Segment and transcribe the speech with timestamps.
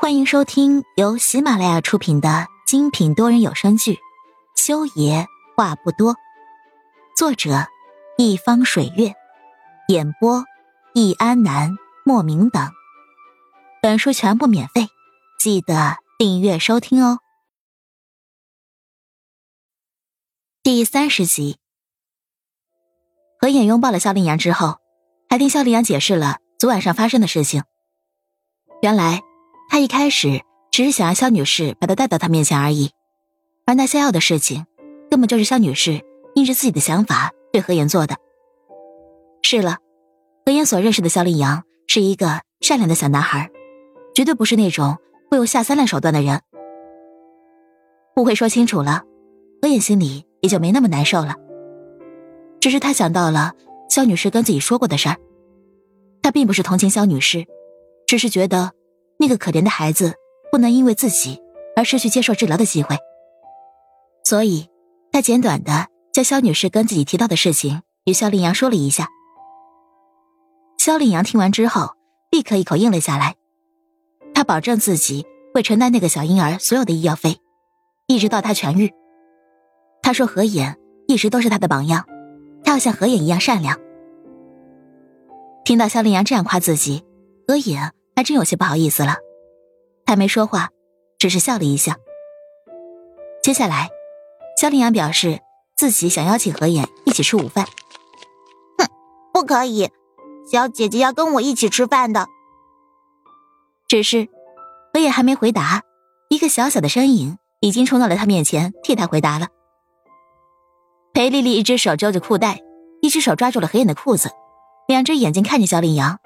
[0.00, 3.94] 欢迎收听由喜马拉雅出品的精品多人有声剧
[4.54, 5.26] 《修爷
[5.56, 6.14] 话不多》，
[7.16, 7.66] 作者
[8.16, 9.12] 一方水月，
[9.88, 10.44] 演播
[10.94, 12.70] 易安南、莫名等。
[13.82, 14.86] 本书全部免费，
[15.36, 17.18] 记得订阅收听哦。
[20.62, 21.58] 第三十集，
[23.40, 24.78] 何眼拥抱了肖林阳之后，
[25.28, 27.64] 还听肖林阳解释了昨晚上发生的事情。
[28.80, 29.27] 原来。
[29.68, 30.40] 他一开始
[30.70, 32.90] 只是想让肖女士把他带到他面前而已，
[33.66, 34.66] 而那些药的事情，
[35.10, 36.00] 根本就是肖女士
[36.34, 38.16] 依着自己的想法对何言做的。
[39.42, 39.76] 是了，
[40.44, 43.50] 何言所认识的肖林阳是一个善良的小男孩，
[44.14, 44.98] 绝对不是那种
[45.30, 46.40] 会有下三滥手段的人。
[48.16, 49.02] 误会说清楚了，
[49.62, 51.36] 何言心里也就没那么难受了。
[52.58, 53.52] 只是他想到了
[53.88, 55.16] 肖女士跟自己说过的事儿，
[56.22, 57.44] 他并不是同情肖女士，
[58.06, 58.72] 只是觉得。
[59.18, 60.14] 那个可怜的孩子
[60.50, 61.40] 不能因为自己
[61.76, 62.96] 而失去接受治疗的机会，
[64.24, 64.68] 所以，
[65.12, 69.08] 他简短的将肖女士跟自己提到的事情与肖令阳说了一下。
[70.78, 71.94] 肖令阳听完之后，
[72.30, 73.34] 立刻一口应了下来，
[74.34, 77.38] 他保证自己会承担那个小婴儿所有的医药费，
[78.06, 78.92] 一直到他痊愈。
[80.02, 82.06] 他说何眼一直都是他的榜样，
[82.64, 83.78] 他要像何眼一样善良。
[85.64, 87.04] 听到肖令阳这样夸自己，
[87.46, 87.92] 何眼。
[88.18, 89.18] 还真有些不好意思了，
[90.04, 90.70] 他没说话，
[91.20, 91.92] 只是笑了一笑。
[93.44, 93.90] 接下来，
[94.60, 95.38] 肖林阳表示
[95.76, 97.64] 自己想邀请何言一起吃午饭。
[98.76, 98.88] 哼，
[99.32, 99.88] 不可以，
[100.50, 102.26] 小姐姐要跟我一起吃饭的。
[103.86, 104.26] 只是
[104.92, 105.82] 何言还没回答，
[106.28, 109.46] 一个小小的身影已经冲到了他面前，替他回答了。
[111.12, 112.58] 裴丽丽一只手揪着裤带，
[113.00, 114.28] 一只手抓住了何言的裤子，
[114.88, 116.18] 两只眼睛看着肖林阳。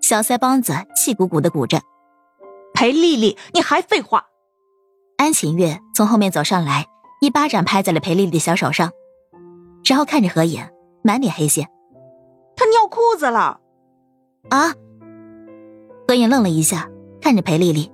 [0.00, 1.80] 小腮帮子气鼓鼓的鼓着，
[2.72, 4.24] 裴丽丽，你还废话！
[5.16, 6.86] 安晴月从后面走上来，
[7.20, 8.90] 一巴掌拍在了裴丽丽的小手上，
[9.84, 10.64] 然后看着何影，
[11.02, 11.68] 满脸黑线。
[12.56, 13.60] 他尿裤子了！
[14.50, 14.72] 啊！
[16.06, 16.88] 何影愣了一下，
[17.20, 17.92] 看着裴丽丽，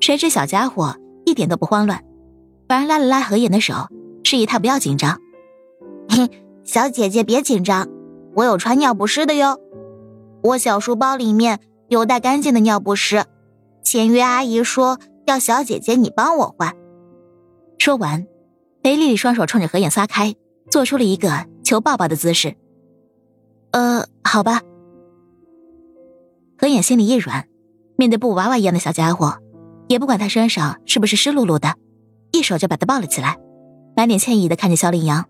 [0.00, 2.04] 谁知小家伙一点都不慌乱，
[2.68, 3.74] 反而拉了拉何影的手，
[4.22, 5.18] 示意他不要紧张。
[6.08, 6.30] 嘿，
[6.64, 7.88] 小姐姐别紧张，
[8.36, 9.58] 我有穿尿不湿的哟。
[10.42, 13.24] 我小书包里面有带干净的尿不湿，
[13.84, 16.74] 签约阿姨说要小姐姐你帮我换。
[17.78, 18.26] 说完，
[18.82, 20.34] 裴丽丽双手冲着何眼撒开，
[20.70, 22.56] 做出了一个求抱抱的姿势。
[23.70, 24.60] 呃，好吧。
[26.58, 27.46] 何眼心里一软，
[27.96, 29.38] 面对布娃娃一样的小家伙，
[29.88, 31.74] 也不管他身上是不是湿漉漉的，
[32.32, 33.38] 一手就把他抱了起来，
[33.96, 35.26] 满脸歉意的看着肖林阳。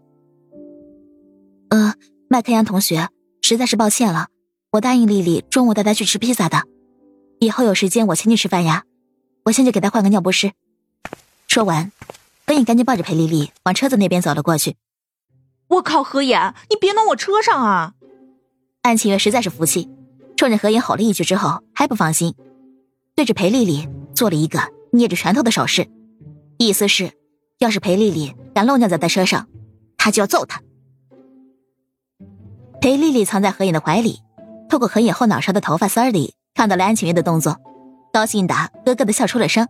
[1.68, 1.94] 呃，
[2.28, 3.08] 麦克阳同学，
[3.40, 4.28] 实在是抱歉了。
[4.72, 6.62] 我答应丽丽中午带她去吃披萨的，
[7.40, 8.84] 以后有时间我请你吃饭呀。
[9.44, 10.52] 我先去给她换个尿不湿。
[11.46, 11.92] 说完，
[12.46, 14.76] 何影赶紧抱着裴丽丽往车子那边走了过去。
[15.68, 17.92] 我靠，何眼，你别弄我车上啊！
[18.80, 19.90] 安晴月实在是服气，
[20.38, 22.34] 冲着何影吼了一句之后还不放心，
[23.14, 24.58] 对着裴丽丽做了一个
[24.92, 25.86] 捏着拳头的手势，
[26.56, 27.12] 意思是，
[27.58, 29.46] 要是裴丽丽敢漏尿在她车上，
[29.98, 30.62] 他就要揍她。
[32.80, 34.20] 裴丽丽藏在何影的怀里。
[34.72, 37.60] 透过何影后脑勺的头发丝儿里，看到了安晴月的动作，
[38.10, 38.54] 高兴的
[38.86, 39.68] 咯咯的笑出了声。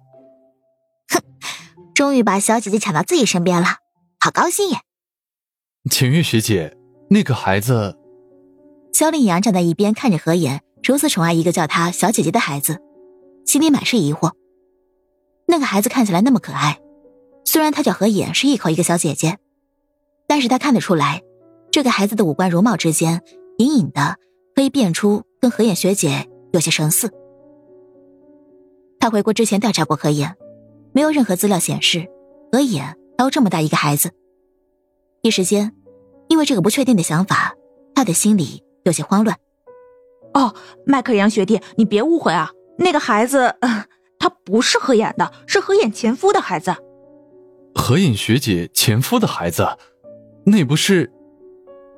[1.08, 1.20] 哼，
[1.92, 3.66] 终于把小姐姐抢到自己身边了，
[4.20, 4.78] 好高兴呀！
[5.90, 6.76] 晴月学姐，
[7.10, 7.98] 那个孩子……
[8.92, 12.78] 肖令阳站在一边看着何言如此宠爱一个叫她小姐姐的孩子，
[13.44, 14.30] 心里满是疑惑。
[15.48, 16.78] 那个孩子看起来那么可爱，
[17.44, 19.38] 虽然他叫何言是一口一个小姐姐，
[20.28, 21.22] 但是他看得出来，
[21.72, 23.20] 这个孩子的五官容貌之间
[23.58, 24.14] 隐隐的。
[24.54, 27.10] 可以辨出跟何眼学姐有些神似。
[28.98, 30.36] 他回国之前调查过何眼，
[30.92, 32.06] 没有任何资料显示
[32.52, 34.10] 何眼还有这么大一个孩子。
[35.22, 35.74] 一时间，
[36.28, 37.54] 因为这个不确定的想法，
[37.94, 39.36] 他的心里有些慌乱。
[40.34, 40.54] 哦，
[40.86, 43.54] 麦克杨学弟，你别误会啊，那个孩子
[44.18, 46.74] 他不是何眼的，是何眼前夫的孩子。
[47.74, 49.66] 何眼学姐前夫的孩子，
[50.46, 51.12] 那不是？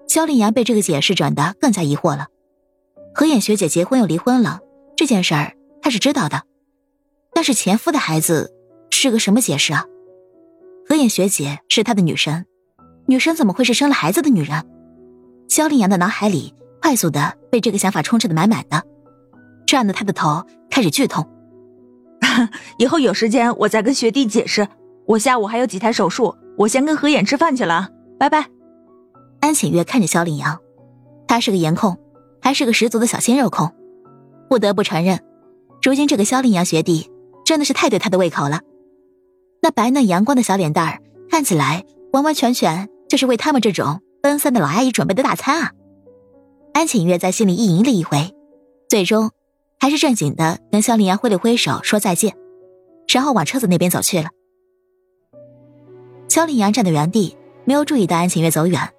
[0.07, 2.29] 肖令阳被这个解释转得更加疑惑了。
[3.15, 4.61] 何眼学姐结婚又离婚了，
[4.97, 6.43] 这件事儿她是知道的，
[7.33, 8.53] 但是前夫的孩子
[8.91, 9.85] 是个什么解释啊？
[10.89, 12.45] 何眼学姐是他的女神，
[13.07, 14.65] 女神怎么会是生了孩子的女人？
[15.49, 18.83] 肖令阳的脑海里快速的被这个想法充斥的满满的，
[19.65, 21.27] 这样的他的头开始剧痛。
[22.79, 24.67] 以后有时间我再跟学弟解释。
[25.07, 28.47] 我下午还有几台手术，我先跟何眼吃饭去了，拜拜。
[29.41, 30.59] 安浅月看着肖令阳，
[31.29, 31.97] 他是个颜控。
[32.45, 33.73] 还是个十足的小鲜肉控，
[34.51, 35.19] 不得不承认，
[35.83, 37.11] 如今这个萧令阳学弟
[37.43, 38.61] 真的是太对他的胃口了，
[39.63, 41.01] 那白嫩阳光的小脸蛋儿
[41.31, 45.73] 看起来完完全全就是为他们这种奔三的老阿姨准备的大餐啊！
[46.75, 48.35] 安晴月在心里意淫了一回，
[48.91, 49.31] 最终
[49.81, 52.37] 还是正经的跟萧令阳挥了挥手说再见，
[53.09, 54.29] 然后往车子那边走去了。
[56.29, 58.93] 萧令阳站在原地，没有注意到安晴月走远，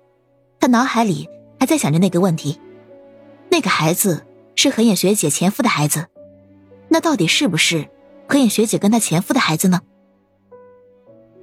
[0.59, 2.59] 他脑海里还在想着那个问题：
[3.55, 4.25] 那个孩子
[4.57, 6.07] 是何眼学姐前夫的孩子。
[6.89, 7.87] 那到底是不是
[8.27, 9.79] 何眼学姐跟她前夫的孩子呢？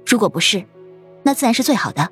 [0.05, 0.63] 如果不是，
[1.23, 2.11] 那自然是最好的，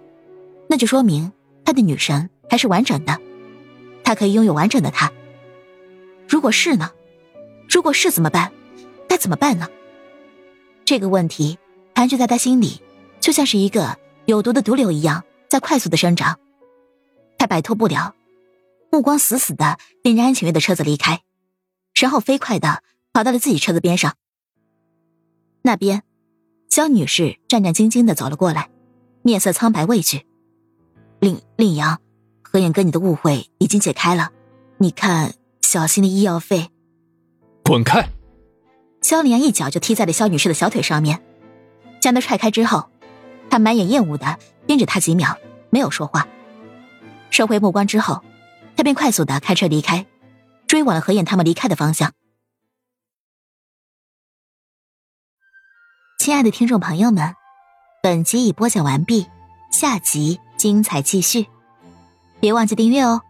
[0.68, 1.32] 那就说明
[1.64, 3.20] 她的女神还是完整的，
[4.04, 5.12] 她可以拥有完整的她。
[6.28, 6.90] 如果是呢？
[7.70, 8.52] 如果是怎么办？
[9.08, 9.68] 该怎么办呢？
[10.84, 11.60] 这个问题
[11.94, 12.82] 盘踞在他心里，
[13.20, 16.40] 就像是一个有毒的毒瘤一样，在快速的生长。
[17.38, 18.16] 他摆脱不了，
[18.92, 21.22] 目光死死的盯着安晴月的车子离开，
[22.00, 22.84] 然后飞快的。
[23.14, 24.16] 跑到了自己车子边上。
[25.64, 26.04] 那边，
[26.70, 28.70] 肖女士战战兢兢的走了过来，
[29.22, 30.26] 面色苍白畏惧。
[31.20, 32.00] 令令阳，
[32.42, 34.32] 何眼跟你的误会已经解开了，
[34.78, 36.70] 你看小新的医药费。
[37.66, 38.08] 滚开！
[39.02, 41.22] 肖令阳一脚就踢在了肖女士的小腿上面，
[42.00, 42.90] 将她踹开之后，
[43.50, 45.38] 他满眼厌恶的盯着她几秒，
[45.70, 46.26] 没有说话。
[47.30, 48.24] 收回目光之后，
[48.82, 50.08] 他便快速的开车离开，
[50.66, 52.14] 追往了何燕他们离开的方向。
[56.18, 57.36] 亲爱的听众朋友们，
[58.02, 59.28] 本集已播讲完毕，
[59.72, 61.46] 下集精彩继续，
[62.40, 63.22] 别忘记订阅哦。